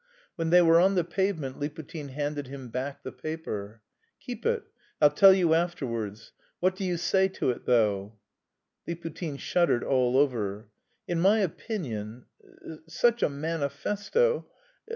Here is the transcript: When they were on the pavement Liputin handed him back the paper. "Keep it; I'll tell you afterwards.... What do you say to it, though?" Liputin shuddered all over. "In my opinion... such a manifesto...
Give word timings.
When 0.35 0.49
they 0.49 0.63
were 0.63 0.79
on 0.79 0.95
the 0.95 1.03
pavement 1.03 1.59
Liputin 1.59 2.09
handed 2.09 2.47
him 2.47 2.69
back 2.69 3.03
the 3.03 3.11
paper. 3.11 3.83
"Keep 4.19 4.47
it; 4.47 4.63
I'll 4.99 5.11
tell 5.11 5.31
you 5.31 5.53
afterwards.... 5.53 6.33
What 6.59 6.75
do 6.75 6.83
you 6.83 6.97
say 6.97 7.27
to 7.27 7.51
it, 7.51 7.67
though?" 7.67 8.17
Liputin 8.87 9.37
shuddered 9.37 9.83
all 9.83 10.17
over. 10.17 10.69
"In 11.07 11.19
my 11.19 11.37
opinion... 11.41 12.25
such 12.87 13.21
a 13.21 13.29
manifesto... 13.29 14.47